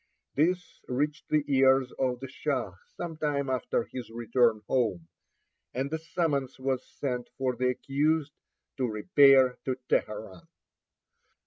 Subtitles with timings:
[0.33, 5.07] This reached the ears of the Shah some time after his return home;
[5.75, 8.33] and a summons was sent for the accused
[8.77, 10.47] to repair to Teheran.